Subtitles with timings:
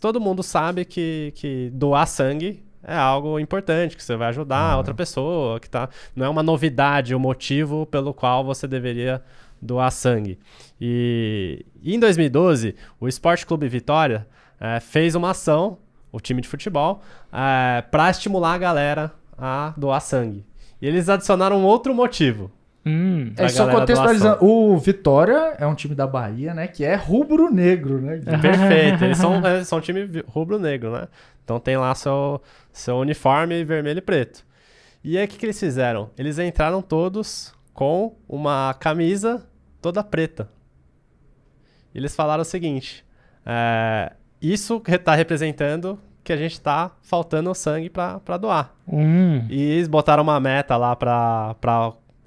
[0.00, 4.78] Todo mundo sabe que, que doar sangue é algo importante, que você vai ajudar Uhum.
[4.78, 5.88] outra pessoa, que tá.
[6.14, 9.22] Não é uma novidade o motivo pelo qual você deveria
[9.60, 10.38] doar sangue.
[10.80, 14.26] E, e em 2012, o Esporte Clube Vitória
[14.60, 15.78] eh, fez uma ação,
[16.12, 17.02] o time de futebol,
[17.90, 20.46] para estimular a galera a doar sangue.
[20.80, 22.50] E eles adicionaram outro motivo.
[22.86, 23.32] Hum.
[23.36, 24.44] É só contextualizando.
[24.44, 26.66] O Vitória é um time da Bahia, né?
[26.66, 28.18] Que é rubro-negro, né?
[28.40, 29.04] Perfeito.
[29.04, 31.08] Eles são, é, são um time rubro-negro, né?
[31.44, 32.40] Então tem lá seu,
[32.72, 34.46] seu uniforme vermelho e preto.
[35.02, 36.10] E aí o que, que eles fizeram?
[36.16, 39.46] Eles entraram todos com uma camisa
[39.80, 40.48] toda preta.
[41.94, 43.04] E eles falaram o seguinte:
[43.46, 48.74] é, isso está representando que a gente está faltando sangue para doar.
[48.86, 49.46] Hum.
[49.48, 51.56] E eles botaram uma meta lá pra,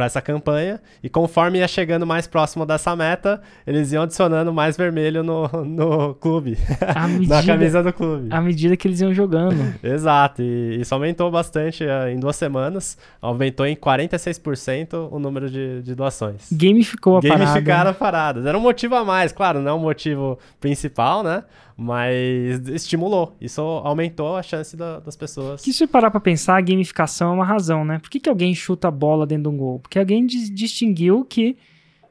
[0.00, 0.80] pra essa campanha.
[1.02, 6.14] E conforme ia chegando mais próximo dessa meta, eles iam adicionando mais vermelho no, no
[6.14, 6.56] clube.
[6.80, 8.28] À na medida, camisa do clube.
[8.30, 9.74] à medida que eles iam jogando.
[9.82, 10.40] Exato.
[10.40, 12.96] E isso aumentou bastante eh, em duas semanas.
[13.20, 16.48] Aumentou em 46% o número de, de doações.
[16.50, 17.90] Gamificou a Gamificaram parada.
[17.90, 18.48] a parada.
[18.48, 21.44] Era um motivo a mais, claro, não é um motivo principal, né?
[21.82, 23.34] Mas estimulou.
[23.40, 25.62] Isso aumentou a chance da- das pessoas.
[25.62, 27.98] Que se parar pra pensar, a gamificação é uma razão, né?
[27.98, 29.78] Por que, que alguém chuta a bola dentro de um gol?
[29.80, 31.56] Porque alguém dis- distinguiu que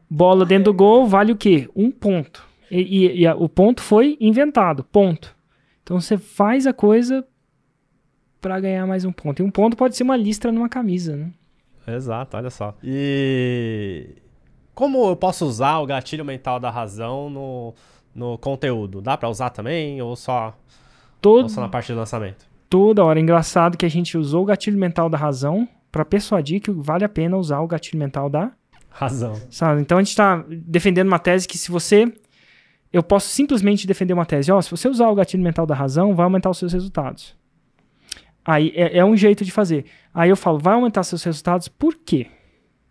[0.10, 1.70] bola dentro do gol vale o quê?
[1.76, 2.44] Um ponto.
[2.72, 5.36] E, e- e a- o ponto foi inventado, ponto.
[5.84, 7.24] Então você faz a coisa
[8.42, 9.40] pra ganhar mais um ponto.
[9.42, 11.32] E um ponto pode ser uma listra numa camisa, né?
[11.88, 12.76] Exato, olha só.
[12.84, 14.16] E
[14.74, 17.74] como eu posso usar o gatilho mental da razão no,
[18.20, 19.02] no conteúdo?
[19.02, 20.56] Dá pra usar também ou só,
[21.22, 22.46] Todo, ou só na parte de lançamento?
[22.70, 23.20] toda hora.
[23.20, 27.10] Engraçado que a gente usou o gatilho mental da razão pra persuadir que vale a
[27.10, 28.52] pena usar o gatilho mental da
[28.92, 29.40] Razão.
[29.50, 29.82] Sabe?
[29.82, 32.12] Então a gente está defendendo uma tese que se você.
[32.92, 34.52] Eu posso simplesmente defender uma tese.
[34.52, 37.36] Ó, se você usar o gatilho mental da razão, vai aumentar os seus resultados.
[38.44, 39.86] Aí é, é um jeito de fazer.
[40.14, 42.28] Aí eu falo, vai aumentar seus resultados por quê?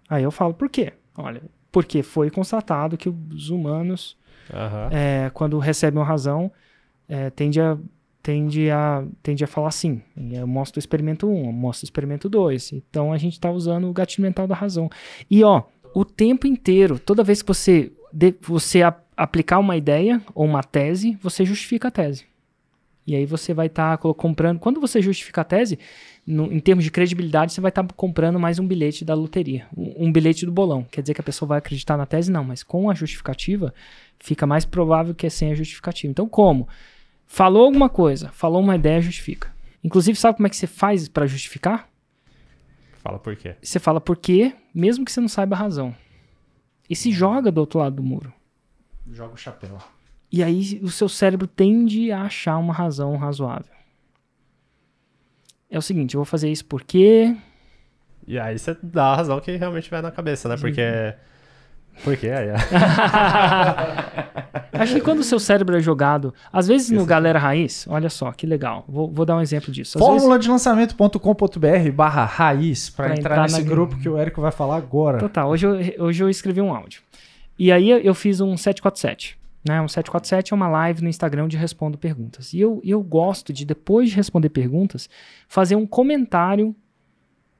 [0.08, 0.92] Aí eu falo, por quê?
[1.16, 1.42] Olha,
[1.72, 4.16] porque foi constatado que os humanos,
[4.52, 4.88] Aham.
[4.92, 6.50] é, quando recebem uma razão,
[7.08, 7.76] é, tende a
[8.22, 9.70] tende a, tende a falar.
[10.16, 12.72] E Eu mostro o experimento 1, eu mostro o experimento 2.
[12.72, 14.90] Então a gente está usando o gatilho mental da razão.
[15.30, 15.62] E ó,
[15.94, 20.62] o tempo inteiro, toda vez que você, de- você a- aplicar uma ideia ou uma
[20.62, 22.26] tese, você justifica a tese.
[23.08, 24.58] E aí você vai estar comprando.
[24.58, 25.78] Quando você justifica a tese,
[26.26, 30.08] no- em termos de credibilidade, você vai estar comprando mais um bilhete da loteria, um,
[30.08, 30.84] um bilhete do bolão.
[30.90, 32.30] Quer dizer que a pessoa vai acreditar na tese?
[32.30, 33.72] Não, mas com a justificativa,
[34.18, 36.10] fica mais provável que é sem a justificativa.
[36.10, 36.68] Então, como?
[37.26, 39.50] Falou alguma coisa, falou uma ideia, justifica.
[39.82, 41.88] Inclusive, sabe como é que você faz para justificar?
[43.02, 43.54] Fala por quê.
[43.62, 45.96] Você fala por quê, mesmo que você não saiba a razão.
[46.90, 48.30] E se joga do outro lado do muro.
[49.10, 49.78] Joga o chapéu.
[50.30, 53.72] E aí o seu cérebro tende a achar uma razão razoável.
[55.70, 57.34] É o seguinte, eu vou fazer isso porque.
[58.26, 60.56] E aí você dá a razão que realmente vai na cabeça, né?
[60.56, 60.82] Porque.
[62.04, 62.48] Porque aí.
[62.48, 62.54] é.
[64.72, 68.30] Acho que quando o seu cérebro é jogado, às vezes no Galera Raiz, olha só,
[68.32, 68.84] que legal.
[68.88, 69.98] Vou, vou dar um exemplo disso.
[69.98, 74.08] Às vezes, Fórmula de lançamento.com.br barra raiz pra, Pra entrar, entrar nesse na- grupo que
[74.08, 75.18] o Érico vai falar agora.
[75.18, 77.02] Total, hoje eu, hoje eu escrevi um áudio.
[77.58, 79.37] E aí eu fiz um 747.
[79.64, 79.80] Né?
[79.80, 82.52] Um 747 é uma live no Instagram eu respondo perguntas.
[82.52, 85.08] E eu, eu gosto de, depois de responder perguntas,
[85.48, 86.74] fazer um comentário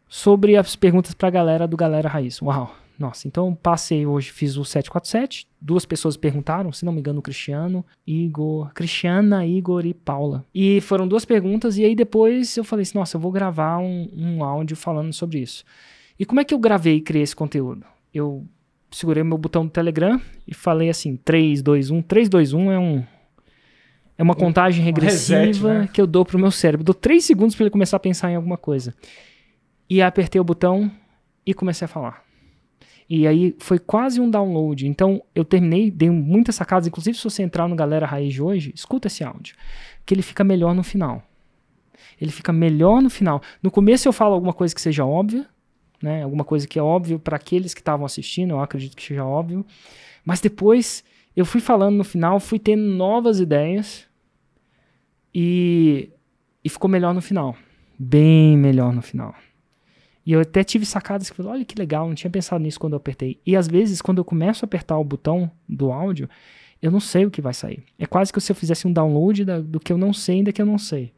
[0.09, 2.41] sobre as perguntas pra galera do Galera Raiz.
[2.41, 2.75] Uau!
[2.99, 5.47] Nossa, então passei hoje, fiz o 747.
[5.61, 10.45] Duas pessoas perguntaram, se não me engano, o Cristiano, Igor, Cristiana, Igor e Paula.
[10.53, 14.11] E foram duas perguntas, e aí depois eu falei assim: nossa, eu vou gravar um,
[14.13, 15.65] um áudio falando sobre isso.
[16.19, 17.87] E como é que eu gravei e criei esse conteúdo?
[18.13, 18.45] Eu
[18.91, 22.03] segurei meu botão do Telegram e falei assim: 3, 2, 1.
[22.03, 23.05] 3, 2, 1 é um.
[24.17, 25.89] É uma contagem regressiva reset, né?
[25.93, 26.85] que eu dou pro meu cérebro.
[26.85, 28.93] Dou 3 segundos para ele começar a pensar em alguma coisa.
[29.89, 30.91] E apertei o botão
[31.47, 32.25] e comecei a falar.
[33.09, 34.87] E aí foi quase um download.
[34.87, 36.89] Então eu terminei, dei muitas sacadas.
[36.89, 39.55] Inclusive, se você entrar no Galera Raiz de hoje, escuta esse áudio.
[40.05, 41.23] Que ele fica melhor no final.
[42.21, 43.41] Ele fica melhor no final.
[43.63, 45.47] No começo eu falo alguma coisa que seja óbvia,
[46.03, 46.23] né?
[46.23, 49.65] Alguma coisa que é óbvio para aqueles que estavam assistindo, eu acredito que seja óbvio.
[50.25, 51.05] Mas depois
[51.37, 54.07] eu fui falando no final, fui tendo novas ideias
[55.35, 56.11] e,
[56.65, 57.57] e ficou melhor no final.
[57.99, 59.35] Bem melhor no final.
[60.25, 62.93] E eu até tive sacadas que falei, olha que legal, não tinha pensado nisso quando
[62.93, 63.41] eu apertei.
[63.47, 66.29] E às vezes, quando eu começo a apertar o botão do áudio,
[66.83, 67.83] eu não sei o que vai sair.
[67.99, 70.53] É quase que se eu fizesse um download da- do que eu não sei ainda
[70.53, 71.13] que eu não sei.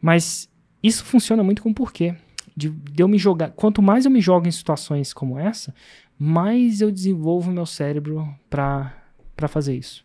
[0.00, 0.48] Mas
[0.82, 2.14] isso funciona muito com porquê.
[2.56, 3.50] De, de eu me jogar.
[3.50, 5.74] Quanto mais eu me jogo em situações como essa,
[6.18, 8.92] mais eu desenvolvo meu cérebro para
[9.48, 10.04] fazer isso.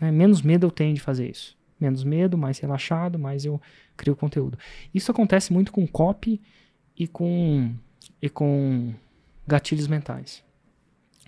[0.00, 0.10] né?
[0.10, 1.56] Menos medo eu tenho de fazer isso.
[1.80, 3.60] Menos medo, mais relaxado, mais eu
[3.96, 4.58] crio conteúdo.
[4.94, 6.40] Isso acontece muito com copy
[6.96, 7.74] e com,
[8.20, 8.92] e com
[9.46, 10.42] gatilhos mentais.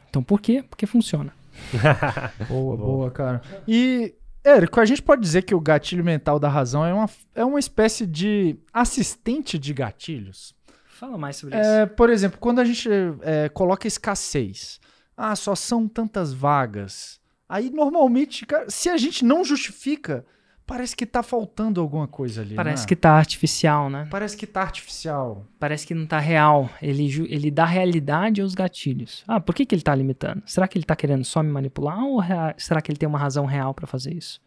[0.08, 0.62] Então, por quê?
[0.68, 1.32] Porque funciona.
[2.48, 3.42] Boa, boa, cara.
[3.66, 7.44] E, Érico, a gente pode dizer que o gatilho mental da razão é uma, é
[7.44, 10.54] uma espécie de assistente de gatilhos?
[10.98, 11.70] Fala mais sobre isso.
[11.70, 12.88] É, por exemplo, quando a gente
[13.22, 14.80] é, coloca escassez,
[15.16, 17.20] ah, só são tantas vagas.
[17.48, 20.26] Aí, normalmente, cara, se a gente não justifica,
[20.66, 22.56] parece que tá faltando alguma coisa ali.
[22.56, 22.88] Parece né?
[22.88, 24.08] que tá artificial, né?
[24.10, 25.46] Parece que tá artificial.
[25.56, 26.68] Parece que não tá real.
[26.82, 29.22] Ele, ele dá realidade aos gatilhos.
[29.28, 30.42] Ah, por que, que ele tá limitando?
[30.46, 32.20] Será que ele tá querendo só me manipular ou
[32.56, 34.40] será que ele tem uma razão real para fazer isso?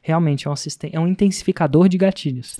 [0.00, 2.56] Realmente é um, assisten- é um intensificador de gatilhos.